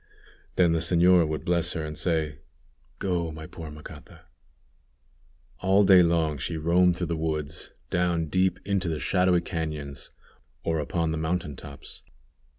[0.55, 2.39] Then the señora would bless her, and say,
[2.97, 4.21] "Go, my poor Macata."
[5.59, 10.09] All day long she roamed through woods, down deep into the shadowy cañons,
[10.63, 12.01] or upon the mountain tops.